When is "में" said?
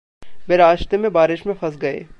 0.97-1.11, 1.47-1.53